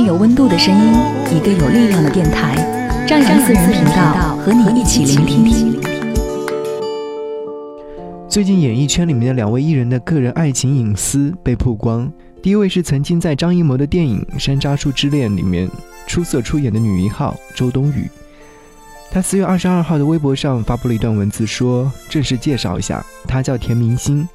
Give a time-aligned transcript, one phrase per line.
[0.00, 0.92] 有温度的声音，
[1.36, 2.54] 一个有力量的电台，
[3.06, 5.80] 张扬私人频道和你一起聆听。
[8.28, 12.10] 最近演艺圈里面的两位艺人的个人爱情隐私被曝光。
[12.40, 15.68] 第一位是曾经在张艺谋的电影《山楂树之恋》里面
[16.06, 18.08] 出色出演的女一号周冬雨。
[19.10, 24.28] 她四月二十二号的微博上发布了一段文字，说：“正式介绍一下，她叫田明星，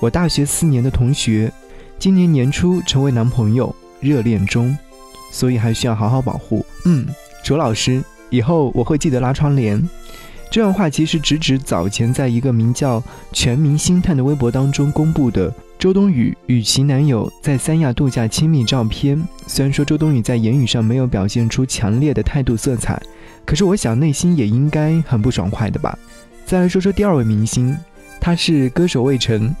[0.00, 1.52] 我大学四年的同学，
[1.98, 4.76] 今年年初成为男朋友。”热恋中，
[5.36, 6.64] 所以还需要好好保护。
[6.86, 7.04] 嗯，
[7.44, 9.86] 卓老师，以后我会记得拉窗帘。
[10.50, 13.02] 这段话其实直指早前在一个名叫
[13.34, 19.22] “全民星探”的微博当中公布的周冬雨与其男友在三亚度假亲密照片。
[19.46, 22.98] 虽然说周冬雨在言语上没有表现出强烈的态度色彩，
[23.44, 25.98] 可是我想内心也应该很不爽快的吧。
[26.46, 27.76] 再来说说第二位明星，
[28.18, 29.54] 他是歌手魏晨。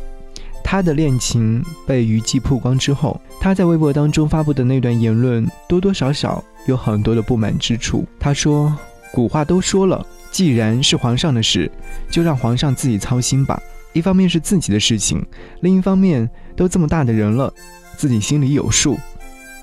[0.68, 8.04] 他的恋情被娱记曝光之后，他在微博当中发布的那段言论，多多少少有很多的不满之处。
[8.18, 8.76] 他说
[9.14, 11.70] ：“古话都说了，既然是皇上的事，
[12.10, 13.62] 就让皇上自己操心吧。
[13.92, 15.24] 一方面是自己的事情，
[15.60, 17.54] 另一方面都这么大的人了，
[17.96, 18.98] 自己心里有数。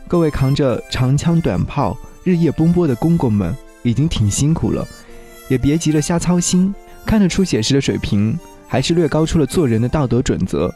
[0.07, 4.87] 各位扛着长枪短炮日夜奔波的公公们，已经挺辛苦了，
[5.49, 6.73] 也别急着瞎操心。
[7.05, 10.73] 看得出写诗的水平，还是略高出了做人的道德准则。”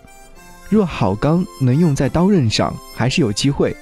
[0.70, 3.76] 若好钢能用在刀刃上，还是有机会。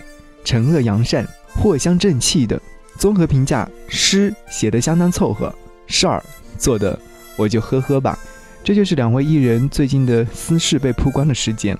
[0.44, 2.61] 惩恶扬善，藿香正气的
[2.97, 5.53] 综合评价，诗写得相当凑合，
[5.88, 6.23] 事儿
[6.58, 6.98] 做的
[7.36, 8.17] 我就呵呵吧。
[8.64, 11.77] 这就是两位艺人最近的私事被曝光的事件。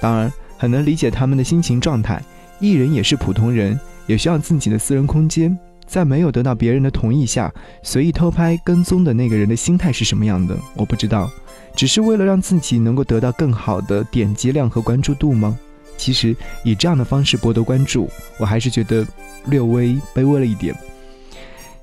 [0.00, 2.22] 当然，很能理解他们的心情状态。
[2.60, 5.56] 艺人也是普通人，也需要自己的私人空间。
[5.86, 7.52] 在没有得到别人的同意下，
[7.82, 10.56] 随意偷拍跟踪的那个人的心态是什么样的？
[10.74, 11.30] 我不知道。
[11.76, 15.58] 只是为了让自己能够得到更好的点击量和关注度吗？
[15.96, 16.34] 其实
[16.64, 18.08] 以这样的方式博得关注，
[18.38, 19.06] 我还是觉得
[19.46, 20.74] 略微卑微了一点。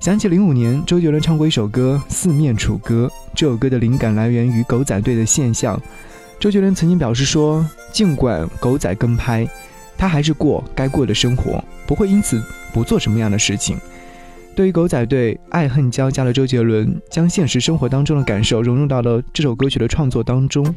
[0.00, 5.80] 想起零五年周杰伦唱过一首歌《四面楚歌》，这首歌的灵感来源于狗仔队的现象。
[6.40, 9.46] 周杰伦曾经表示说，尽管狗仔跟拍，
[9.96, 12.42] 他还是过该过的生活，不会因此
[12.72, 13.78] 不做什么样的事情。
[14.54, 20.74] 对于狗仔队爱恨交加的周杰伦，将现实生活当中的感受融入到了这首歌曲的创作当中，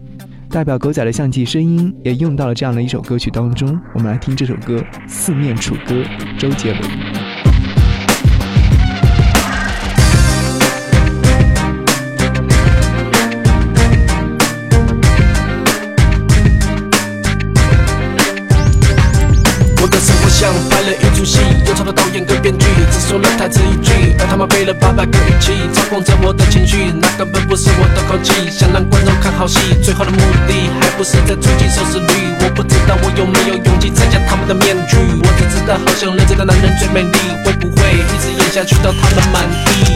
[0.49, 3.77] 代表狗仔的相机声音也用到了这样的一首歌曲当中。
[3.93, 4.77] 我们来听这首歌
[5.07, 5.93] 《四面楚歌》，
[6.39, 7.14] 周杰伦。
[24.35, 28.51] 他们背了八百个语气，操控着我的情绪，那根本不是我的口气。
[28.51, 32.35] 想让观众看好戏，最后的目的还不是在促进收视率。
[32.43, 37.17] 我不知道我有没有勇气拆下他们的面具，我只知道好像认真的男人最美丽。
[37.45, 39.95] 会不会一直演下去到他们满意？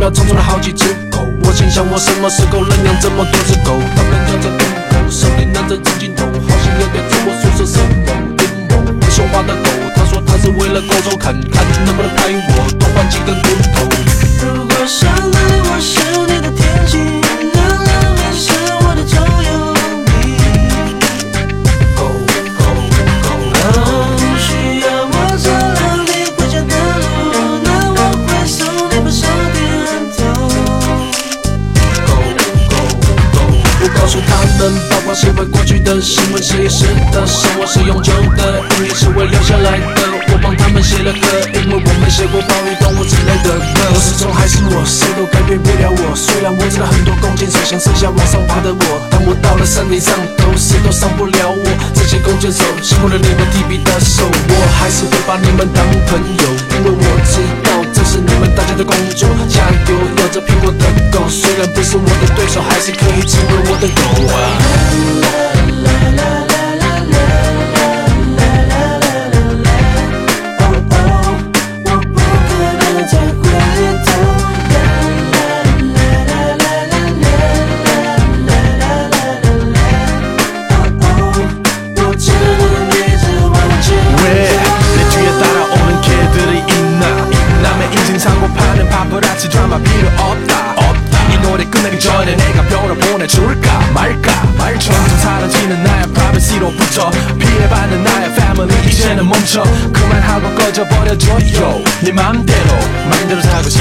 [0.00, 3.76] 秒钟出了好几只狗，我心想我什么时候能养这么多只狗？
[3.94, 4.64] 他们叫着怒
[4.96, 7.84] 吼，手里拿着针尖头，好像要对我实施什么
[8.40, 8.80] 阴谋。
[8.98, 13.84] 会说话的狗，他说他是为了过手看看能不能拍我，多换几根骨头。
[14.40, 15.38] 如果相爱，
[15.68, 16.00] 我是
[16.32, 17.20] 你的天晴，
[17.52, 18.48] 能冷你是
[18.80, 19.39] 我的钟。
[35.20, 40.00] 是为过去的新闻，是也是的，生活是永久的，音乐是为留下来的。
[40.32, 41.20] 我帮他们写了歌，
[41.52, 42.79] 因为我没写过暴雨。
[44.20, 46.14] 终还是我，谁都改变不了我。
[46.14, 49.08] 虽然我知道很多弓箭手，想剩下往上爬的我。
[49.08, 51.64] 当我到了山顶上，头谁都伤不了我。
[51.96, 56.44] 这些弓箭手，辛苦了你们提笔的手，我还是会把你们当朋友，
[56.76, 59.24] 因为我知道这是你们大家的工作。
[59.48, 64.04] 加油，咬着苹果的狗，虽然不是我的对手，还是可以成为我的狗
[64.36, 64.60] 啊。
[89.70, 90.72] 아마 필요 없다.
[90.72, 91.32] 없다.
[91.32, 93.80] 이 노래 끝나기 전에 내가 별을 보내줄까?
[93.94, 94.32] 말까?
[94.58, 97.08] 말쳐 점점 사라지는 나의 프라이버시로 붙여
[97.38, 99.62] 피해받는 나의 패밀리 이제는 멈춰.
[99.92, 102.74] 그만하고 꺼져버려줘 요네 맘대로.
[103.08, 103.79] 맘대로 살고 싶어.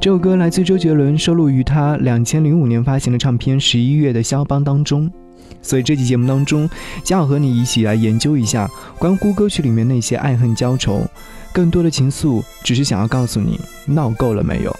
[0.00, 5.12] 这首歌来自周杰伦，收录于他两千零五年发行的唱片《十一月的肖邦》当中。
[5.60, 6.66] 所以这期节目当中，
[7.04, 8.66] 将要和你一起来研究一下
[8.98, 11.06] 关乎歌曲里面那些爱恨交愁，
[11.52, 14.74] 更多的情愫，只是想要告诉你，闹够了没有？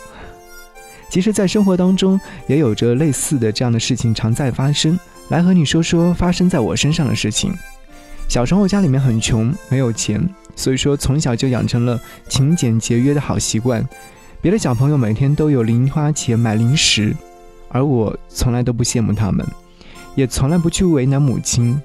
[1.11, 4.99] 其实，在生活当中也有着类似的这样的事情常在发生。
[5.29, 7.53] 来和你说说发生在我身上的事情。
[8.27, 10.27] 小时候家里面很穷，没有钱，
[10.57, 13.87] 所以说从小就养成了勤俭节约的好习惯。
[14.43, 17.15] 别的小朋友每天都有零花钱买零食，
[17.69, 19.47] 而我从来都不羡慕他们，
[20.15, 21.79] 也从来不去为难母亲。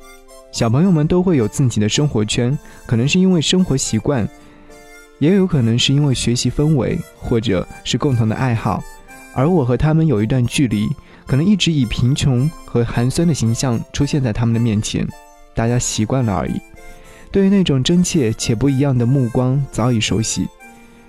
[0.54, 4.25] 小朋友们都会有自己的生活圈，可能是因为生活习惯，
[5.19, 8.81] 也有可能是因为学习氛围，或者是共同的爱好。
[9.34, 10.88] 而我和他们有一段距离，
[11.28, 15.06] 可能一直以贫穷和寒酸的形象出现在他们的面前，
[15.54, 16.54] 大家习惯了而已。
[17.34, 20.48] 对于那种真切且不一样的目光，早已熟悉。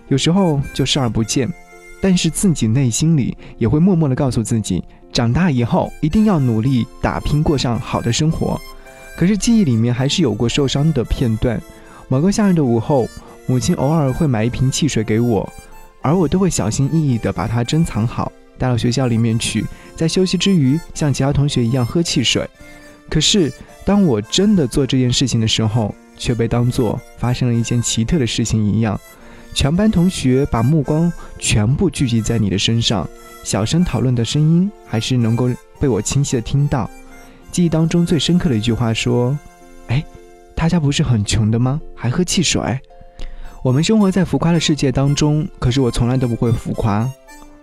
[0.08, 1.52] 有时候就视而不见，
[2.00, 4.82] 但是自己内心里也会默默地告诉自己，
[5.12, 8.60] 长大以后一定要努力打拼，过上好的生活。
[9.16, 11.60] 可是记忆里面还是有过受伤的片段。
[12.08, 13.08] 某个夏日的午后，
[13.46, 15.50] 母亲偶尔会买一瓶汽水给我，
[16.02, 19.64] 而我都会小心翼翼地把它珍藏好，带到学校里面去，
[19.96, 22.48] 在休息之余像其他同学一样喝汽水。
[23.08, 23.52] 可是
[23.84, 29.00] 当我真的做这件事情的时候，却被当作发生了一件奇特的事情一样。
[29.56, 33.08] 全班同学把目光全部聚集在你的身上，
[33.42, 35.48] 小声讨论的声音还是能够
[35.80, 36.90] 被我清晰的听到。
[37.50, 39.36] 记忆当中最深刻的一句话说
[39.88, 40.04] ：“哎，
[40.54, 41.80] 他家不是很穷的吗？
[41.94, 42.78] 还喝汽水？”
[43.64, 47.10] 我们生活在浮夸的世界当中，可是我从来都不会浮夸。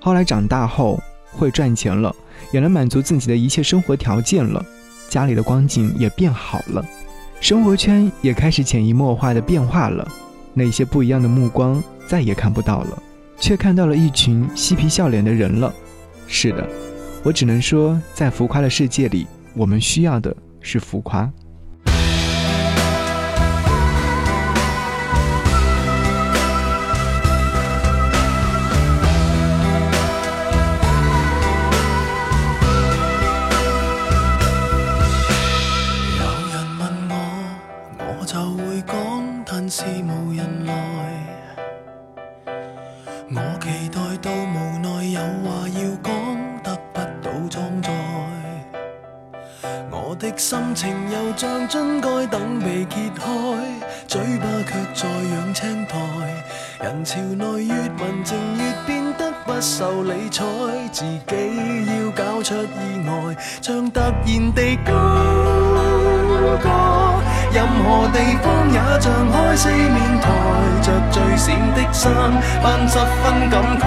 [0.01, 0.99] 后来长大后
[1.31, 2.13] 会赚钱了，
[2.51, 4.65] 也能满足自己的一切生活条件了，
[5.09, 6.83] 家里的光景也变好了，
[7.39, 10.11] 生活圈也开始潜移默化的变化了。
[10.55, 13.03] 那些不一样的目光再也看不到了，
[13.39, 15.73] 却看到了一群嬉皮笑脸的人了。
[16.27, 16.67] 是的，
[17.23, 21.31] 我只能说，在浮夸的世界里，我们需要的是浮夸。
[69.63, 70.27] 四面台，
[70.81, 72.11] 着最闪的衫，
[72.61, 73.85] 扮十分感慨。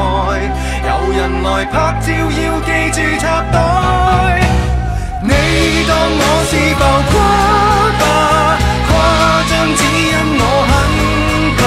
[0.89, 3.55] 有人来拍照，要记住插袋。
[5.21, 5.29] 你
[5.87, 7.15] 当我是浮夸
[8.01, 8.05] 吧，
[8.89, 8.91] 夸
[9.51, 10.73] 张只因我很
[11.59, 11.61] 怕，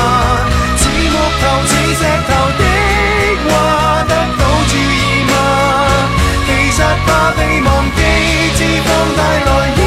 [0.75, 0.81] 似
[1.13, 2.61] 木头似石头的
[3.45, 3.47] 话，
[4.09, 5.31] 得到注意吗？
[6.47, 8.01] 其实怕被忘记，
[8.57, 9.47] 脂肪带来
[9.77, 9.81] 烟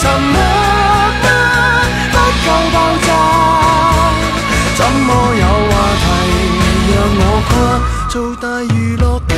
[0.00, 0.40] 沉默
[1.22, 1.28] 得？
[2.10, 2.16] 不
[2.46, 3.08] 够爆炸，
[4.74, 6.02] 怎么有话题
[6.94, 7.50] 让我跨
[8.08, 9.34] 做大娱乐家？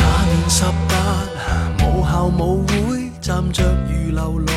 [0.00, 0.58] 那年十
[0.88, 0.92] 八，
[1.78, 2.74] 母校舞會
[3.20, 4.50] 站着如流羅。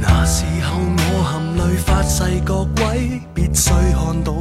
[0.00, 4.35] 那時候我含淚發誓各位必須看到。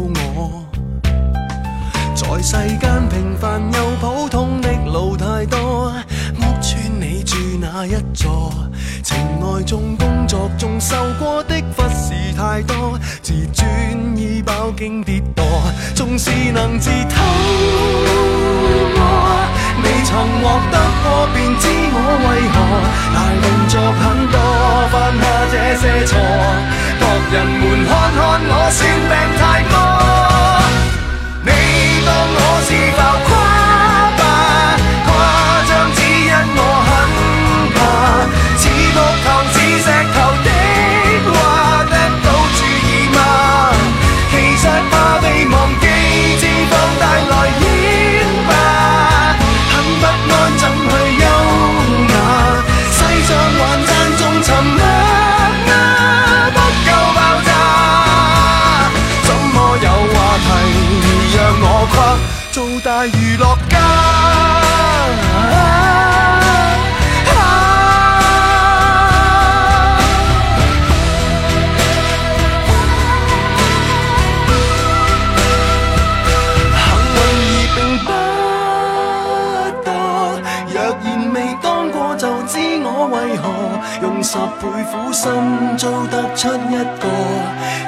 [2.45, 5.91] 世間平凡又普通的路太多，
[6.37, 8.53] 屋村你住哪一座？
[9.01, 13.67] 情愛中、工作中受過的忽视太多，自尊
[14.15, 15.41] 已飽經跌墮，
[15.95, 17.15] 縱是能自偷
[18.93, 19.01] 摸，
[19.83, 21.97] 未曾獲得過便知我
[22.29, 22.55] 為何
[23.15, 24.37] 大动作很多，
[24.93, 26.13] 犯下這些錯，
[26.99, 30.14] 博人們看看我算病太多。
[62.55, 63.77] 做大娛樂家？
[76.79, 77.43] 幸運兒
[77.75, 78.07] 並不
[79.83, 79.91] 多，
[80.71, 83.43] 若然未當過就知我為何
[84.01, 85.27] 用十倍苦心
[85.77, 87.05] 做得出一個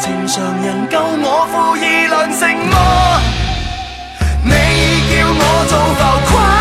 [0.01, 3.06] 情常人救我負義良承麼？
[5.49, 6.03] 我做浮
[6.35, 6.56] 誇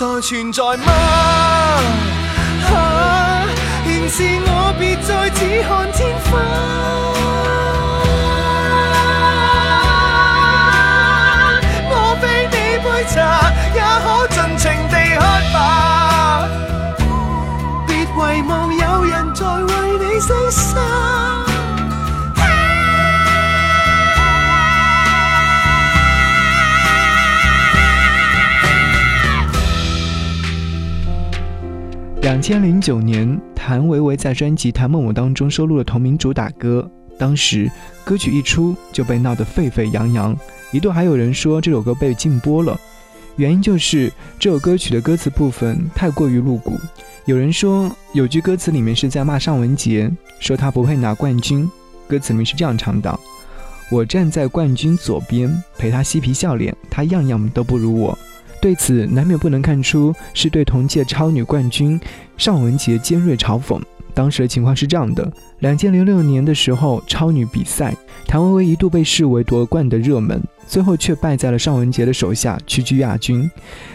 [0.00, 0.92] 現在存在吗？
[2.72, 3.44] 啊，
[3.84, 7.19] 現是我别再只看天花。
[32.30, 36.88] 两千零九年，谭维维在专辑《谭某某》当中收录了同名主打歌。
[37.18, 37.68] 当时
[38.04, 40.32] 歌曲一出就被闹得沸沸扬扬，
[40.70, 42.78] 一度还有人说这首歌被禁播了，
[43.34, 46.78] 原因就是这首歌曲的歌词部分太过于露骨。
[47.24, 50.08] 有人说有句歌词里面是在骂尚雯婕，
[50.38, 51.68] 说她不配拿冠军。
[52.06, 53.18] 歌词里面是这样唱的
[53.90, 58.16] ：“我站在冠军左边，陪她嬉皮笑脸，她样样都不如我。”
[58.60, 61.98] 对此，难免不能看出是对同届超女冠军
[62.36, 63.80] 尚雯婕尖锐嘲讽。
[64.12, 73.50] 当时的情况是这样的：两千零六年的时候，超女比赛，谭维维一度被视为夺冠的热门，最后却败在了尚雯婕的手下，屈居亚军。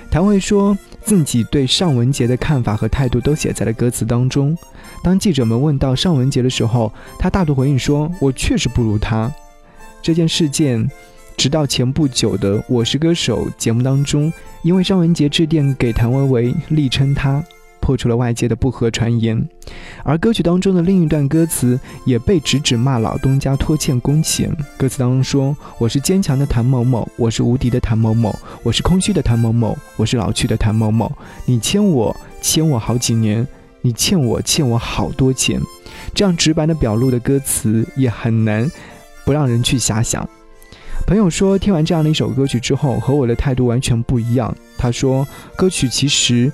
[0.09, 4.57] 谭维说自己对尚雯婕的看法和态度都写在了歌词当中。
[5.03, 9.31] 当记者们问到尚雯婕的时候，她大度回应说：“我确实不如她。”
[10.01, 10.89] 这件事件。
[11.37, 14.31] 直到前不久的《我是歌手》节目当中，
[14.63, 17.43] 因为尚雯婕致电给谭维维，力称他，
[17.79, 19.47] 破除了外界的不合传言。
[20.03, 24.49] 而歌曲当中的另一段歌词也被直指骂老东家拖欠工钱。
[24.77, 31.11] 歌词当中说：“我是坚强的谭某某，我是无敌的谭某某，我是空虚的谭某某，我是老去的谭某某。
[31.45, 33.45] 你欠我欠我好几年，
[33.81, 35.61] 你欠我欠我好多钱。”
[36.15, 38.71] 这样直白的表露的歌词也很难。
[39.25, 40.27] 不让人去遐想。
[41.05, 44.53] 朋友说，听完这样的一首歌曲之后，和我的态度完全不一样。
[44.75, 46.51] 他说，歌曲其实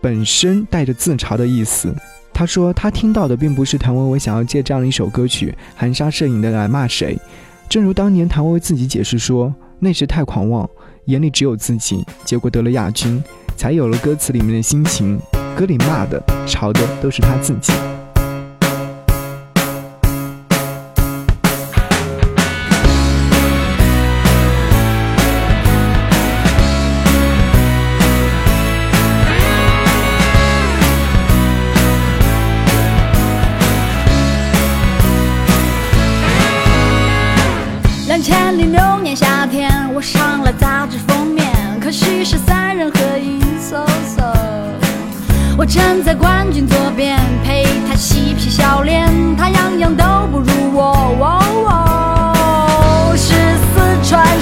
[0.00, 1.94] 本身带着自嘲的意思。
[2.32, 7.16] 他说，他听到的并不是谭维维想要借这样的一首歌曲含沙射影的来骂谁。
[7.68, 10.68] 正如当年谭维维自己解释说，那时太狂妄，
[11.04, 13.22] 眼里只有自己，结果得了亚军，
[13.56, 15.16] 才有了歌词里面的心情。
[15.54, 17.72] 歌里骂的、嘲的都是他自己。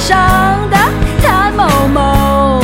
[0.00, 0.19] 上
[0.71, 0.76] 的
[1.23, 2.62] 谭某某，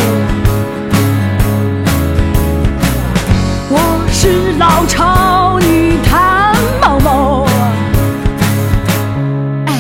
[3.69, 3.79] 我
[4.11, 7.47] 是老丑女谭某某。
[9.67, 9.75] 哎。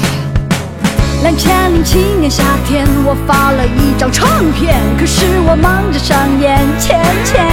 [1.22, 7.46] 两千零七年夏天，我发了一张唱片，可是我忙着上演钱钱，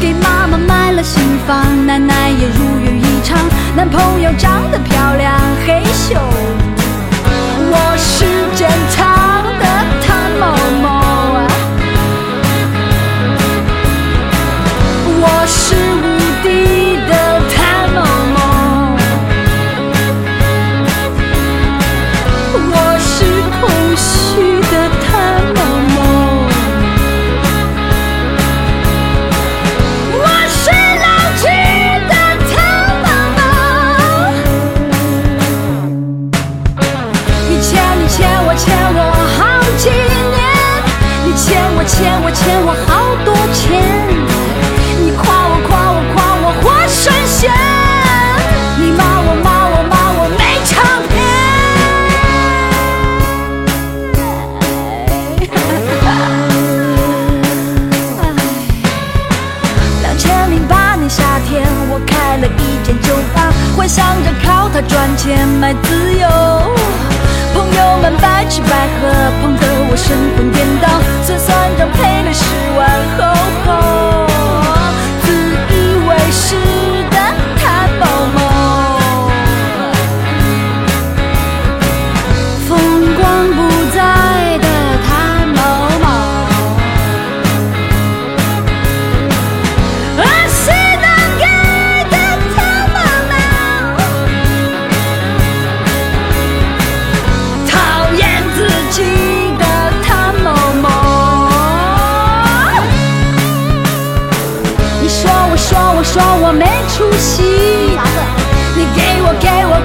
[0.00, 3.36] 给妈妈买了新房，奶奶也如愿以偿，
[3.74, 5.34] 男朋友长得漂亮，
[5.66, 6.16] 嘿咻，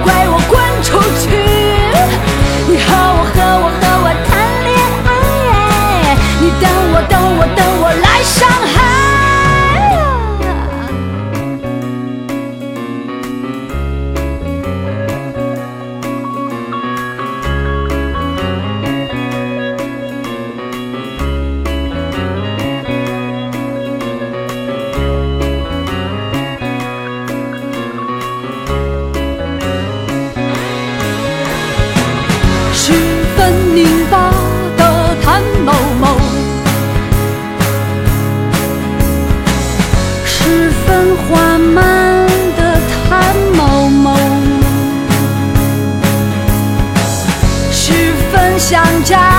[0.00, 0.21] 乖
[48.72, 49.31] 想家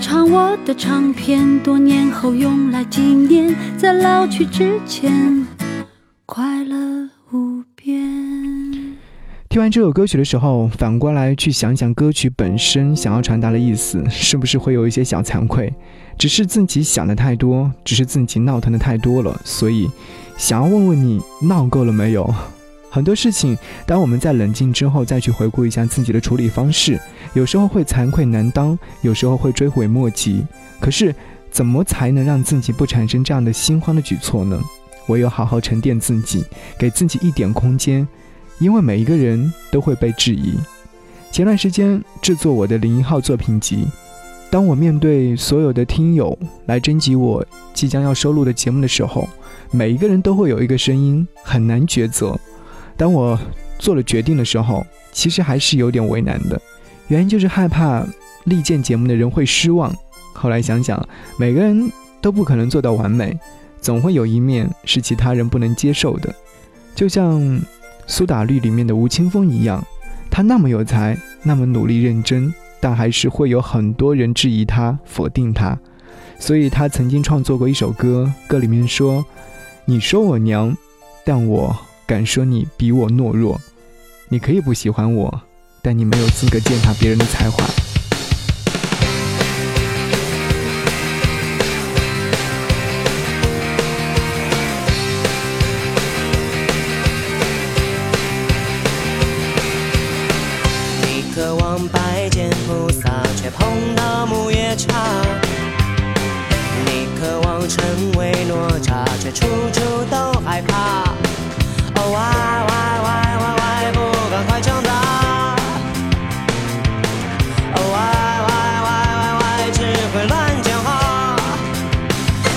[0.00, 5.46] 唱我的唱片，多年后用来纪念，在老去之前，
[6.26, 7.94] 快乐无边。
[9.48, 15.72] 听完这首歌曲的时候，反过来去想想歌曲本身想要传达的意思，是不是会有一些小惭愧？
[16.18, 19.88] 只是自己想的太多，只是自己闹腾的太多了，所以
[20.36, 22.34] 想要问问你，闹够了没有？
[22.94, 26.96] 很多事情，当我们在冷静之后再去回顾一下自己的处理方式，
[27.32, 30.46] 有时候会惭愧难当，有时候会追悔莫及。
[30.78, 31.12] 可是，
[31.50, 34.60] 怎么才能让自己不产生这样的心慌的举措呢？
[35.08, 36.44] 唯有好好沉淀自己，
[36.78, 38.06] 给自己一点空间，
[38.60, 40.56] 因为每一个人都会被质疑。
[41.32, 43.88] 前段时间制作我的零一号作品集，
[44.50, 49.28] 当我面对所有的听友来征集我即将要收录的节目的时候，
[49.72, 52.38] 每一个人都会有一个声音很难抉择。
[52.96, 53.38] 当我
[53.78, 56.60] 做了决定的时候，其实还是有点为难的，
[57.08, 58.06] 原因就是害怕
[58.44, 59.94] 力荐节目的人会失望。
[60.32, 61.06] 后来想想，
[61.38, 63.38] 每个人都不可能做到完美，
[63.80, 66.34] 总会有一面是其他人不能接受的。
[66.94, 67.40] 就像
[68.06, 69.84] 《苏打绿》里面的吴青峰一样，
[70.30, 75.78] 他那么有才，那么努力认真，但还是会有很多人质疑他、否定他。
[76.38, 79.24] 所以他曾经创作过一首歌，歌里面说
[79.86, 80.76] ：“你说我娘，
[81.24, 83.60] 但我。”敢说你比我懦弱，
[84.28, 85.42] 你可以不喜欢我，
[85.82, 87.64] 但你没有资格践踏别人的才华。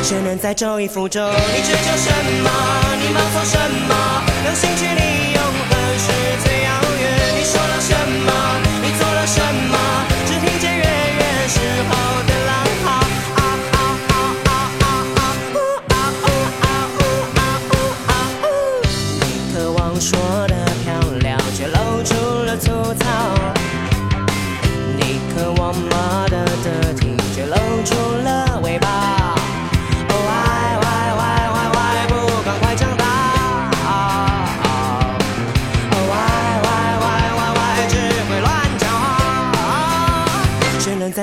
[0.08, 1.20] 谁能在周一福州？
[1.28, 2.10] 你追求什
[2.42, 2.50] 么？
[2.98, 4.24] 你盲从什么？
[4.46, 5.47] 流星距离有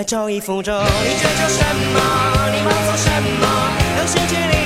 [0.05, 1.64] 招以复招，你追求什
[1.95, 2.51] 么？
[2.53, 3.47] 你妄做什么？
[3.97, 4.63] 让世界里。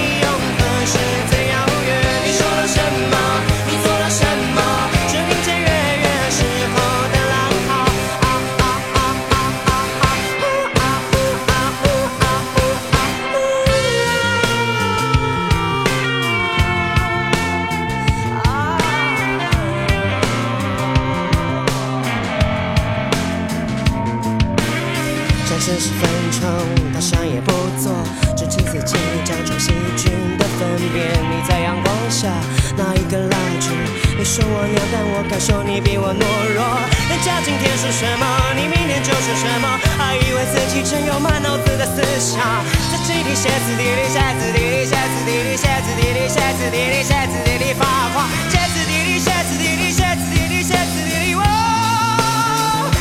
[35.19, 36.23] 我感受你比我懦
[36.55, 36.63] 弱。
[37.11, 38.23] 人家今天说什么，
[38.55, 39.67] 你明天就是什么，
[39.99, 42.39] 还以为自己真有满脑子的思想，
[42.87, 47.83] 在集体歇斯底里，歇斯底里，歇斯底里，歇斯底里，歇斯底里，歇斯底里发
[48.15, 51.43] 狂，歇斯底里，歇斯底里，歇斯底里，歇斯底里，哦。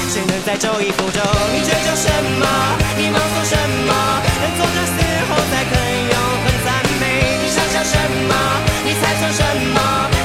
[0.10, 1.21] 谁能在周一福州？
[1.53, 2.10] 你追求什
[2.41, 2.49] 么？
[2.97, 3.53] 你忙做什
[3.86, 3.93] 么？
[4.41, 4.97] 能坐着死
[5.30, 5.77] 后才肯
[6.10, 7.38] 永恒赞美。
[7.45, 7.93] 你想想什
[8.25, 8.34] 么？
[8.82, 10.16] 你猜测什么？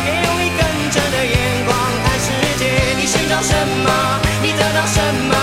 [3.32, 3.38] 界。
[3.38, 4.20] 你寻找什么？
[4.42, 5.41] 你得到什么？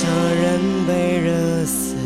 [0.00, 1.96] 像人被热死。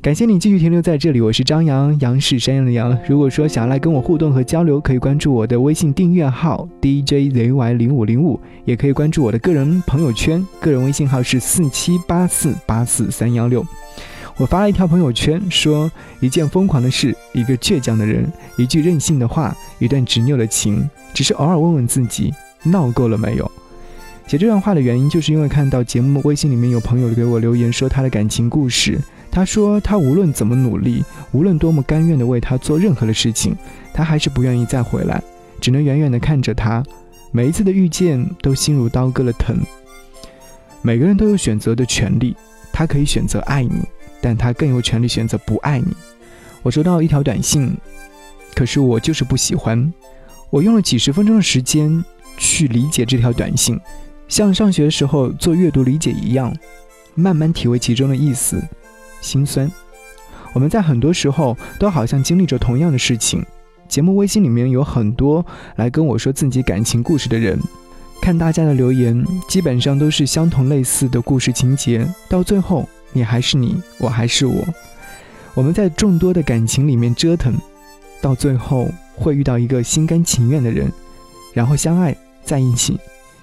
[0.00, 2.96] 感谢你继续停留在这里，我是张扬，杨是山羊的羊。
[3.08, 13.66] 如果说想要来跟我互动和交流，可以关注我的微信订阅号 DJZY 零五零五，也可以关注我的个人朋友圈，个人微信号是四七八四八四三幺六。
[14.36, 15.90] 我发了一条朋友圈，说
[16.20, 23.50] 一件疯狂的事，一个倔强的人，一句任性的话，一段执拗的情，只是偶尔问问自己，闹够了没有？
[24.30, 28.96] 写这段话的原因，就是因为看到节目微信里面有朋友给我留言说他的感情故事。
[29.28, 33.56] 他说：“他无论怎么努力，无论多么甘愿地为他做任何的事情，
[33.92, 35.20] 他还是不愿意再回来，
[35.60, 36.80] 只能远远地看着他。
[37.32, 39.58] 每一次的遇见都心如刀割的疼。
[40.80, 42.36] 每个人都有选择的权利，
[42.72, 43.80] 他可以选择爱你，
[44.20, 45.88] 但他更有权利选择不爱你。”
[46.62, 47.76] 我收到一条短信，
[48.54, 49.92] 可是我就是不喜欢。
[50.50, 52.04] 我用了几十分钟的时间
[52.36, 53.76] 去理解这条短信，
[54.30, 56.56] 像上学的时候做阅读理解一样，
[57.16, 58.62] 慢慢体会其中的意思。
[59.20, 59.70] 心酸，
[60.54, 63.44] 我们在很多时候都好像经历着同样的事情。
[63.88, 67.58] 节目微信里面有很多来跟我说自己感情故事的人，
[68.22, 72.06] 看大家的留言，基本上都是相同类似的故事情节。
[72.28, 74.64] 到最后，你还是你，我还是我。
[75.54, 77.52] 我们在众多的感情里面折腾，
[78.20, 80.90] 到最后会遇到一个心甘情愿的人，
[81.52, 82.96] 然后相爱在一起，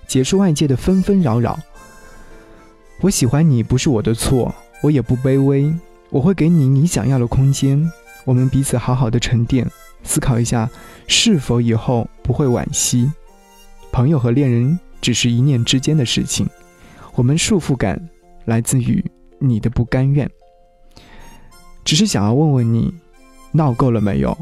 [0.08, 1.60] 结束外界的纷纷扰扰。
[3.02, 4.54] 我喜欢你不是我的错。
[4.84, 5.74] 我也不卑微，
[6.12, 7.92] 我会给你你想要的空间，
[8.26, 9.68] 我们彼此好好的沉淀，
[10.04, 10.70] 思考一下，
[11.08, 13.12] 是否以后不会惋惜。
[13.92, 16.48] 朋友和恋人只是一念之间的事情，
[17.16, 18.00] 我们束缚感
[18.46, 19.04] 来自于
[19.40, 20.30] 你的不甘愿。
[21.84, 22.94] 只是想要问问你，
[23.52, 24.38] 闹够了没有？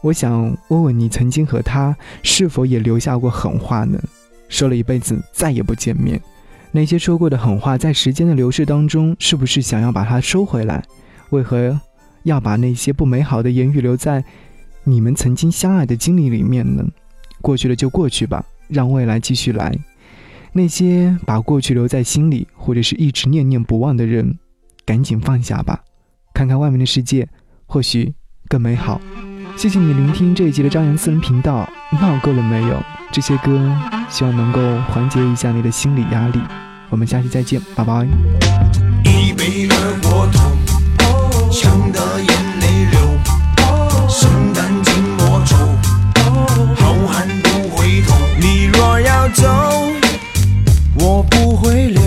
[0.00, 4.00] 我想问问你，曾经和他是否也留下过狠话呢？
[4.48, 6.20] 说了一辈子再也不见面。
[6.70, 10.84] 那些说过的狠话，在时间的流逝当中，是不是想要把它收回来？
[11.30, 11.78] 为何
[12.22, 14.24] 要把那些不美好的言语留在
[14.84, 16.84] 你们曾经相爱的经历里面呢？
[17.40, 19.76] 过去了就过去吧，让未来继续来。
[20.52, 24.38] 那些把过去留在心里，或者是一直念念不忘的人，
[24.84, 25.82] 赶紧放下吧，
[26.32, 27.28] 看看外面的世界，
[27.66, 28.14] 或许
[28.48, 29.00] 更美好。
[29.58, 31.68] 谢谢你聆听这一集的张扬私人频道，
[32.00, 32.80] 闹够了没有？
[33.10, 33.60] 这些歌，
[34.08, 36.38] 希望能够缓解一下你的心理压力。
[36.88, 38.06] 我们下期再见，拜拜。
[39.02, 43.00] 一杯二锅头，呛得眼泪流，
[44.08, 45.56] 心甘情莫愁，
[46.76, 48.14] 好汉不回头。
[48.40, 49.42] 你若要走，
[50.94, 52.00] 我不会留，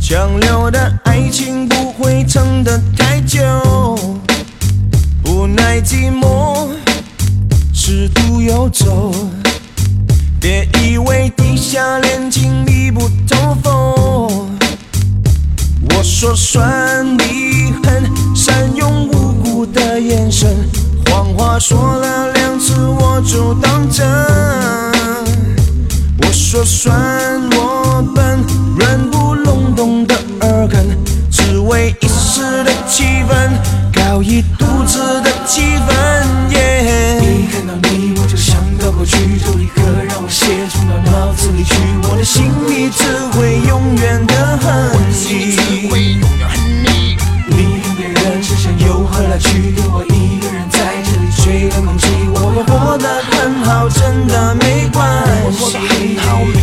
[0.00, 3.38] 强留的爱情不会撑得太久，
[5.54, 6.68] 耐寂寞，
[7.72, 9.12] 是独游走。
[10.40, 14.50] 别以为地下恋情密不透风，
[15.90, 20.48] 我说算你狠，善用无辜的眼神，
[21.06, 24.06] 谎话说了两次我就当真。
[26.22, 26.94] 我说算
[27.52, 28.44] 我笨，
[28.78, 30.86] 软不隆咚的耳根，
[31.30, 32.06] 只为一
[32.64, 33.50] 的气氛，
[33.92, 35.90] 搞一肚子的气氛。
[36.50, 41.74] 一看到你我就想到过去，就立刻让我写进到脑子里去。
[42.10, 43.04] 我的心里只
[43.36, 46.58] 会永远的恨你只会永远恨。
[46.84, 47.16] 你
[47.48, 49.72] 你跟别人之间有何来去？
[49.72, 55.00] 跟我一个人在这里吹冷空气，我会活得很好，真的没关
[55.52, 55.78] 系。
[55.78, 56.59] 没关系。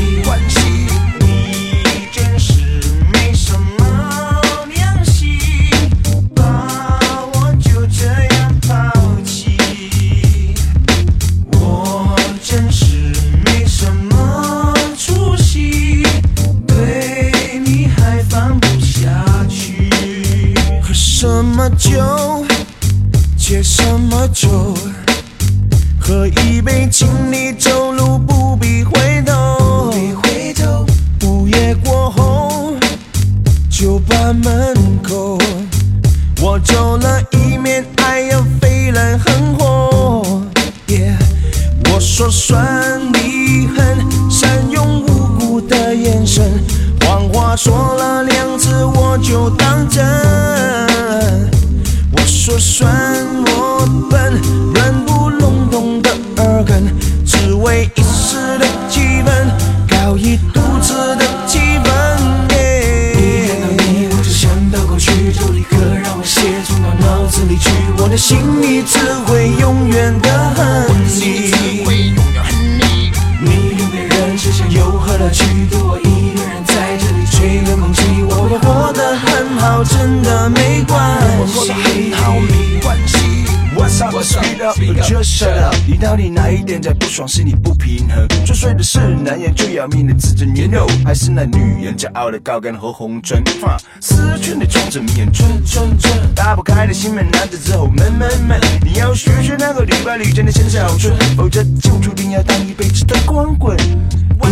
[24.33, 24.76] 就
[85.99, 88.27] 到底哪一点在不爽，心里不平衡？
[88.45, 93.43] 作祟的是男人最要命的自尊年肉，还是那女人骄傲的高跟和红唇？
[93.99, 98.59] 丝圈的装着面春春春，打不开的心门，男子之后闷闷闷。
[98.83, 103.75] 你要学学那个屡败屡战的先小春，否则就注定要当一辈子的光棍。
[103.77, 104.51] 一看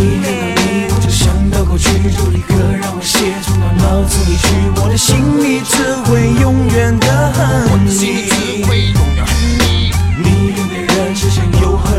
[0.62, 4.48] 你，我就想到过去，就立刻让我写出到脑子里去，
[4.82, 9.45] 我的心里只会永远的恨你。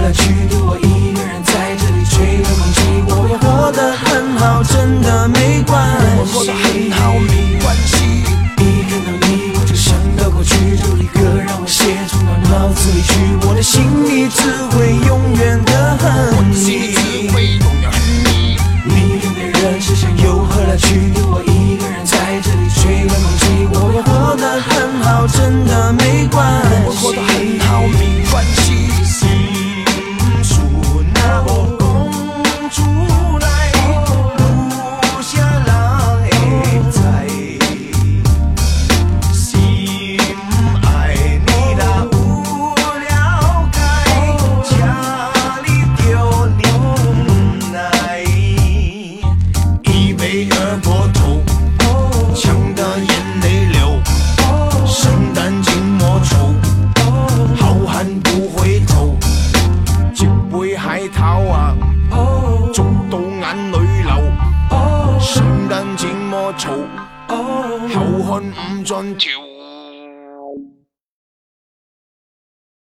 [0.08, 0.48] 有何来去？
[0.50, 6.06] 留我一个人在这里吹冷空气，我会活得很好，真的没关系。
[6.18, 8.24] 我活得很好，没关系。
[8.58, 13.84] 一看到你，我就想到过去，就立刻让我写冲到脑子里去，我的心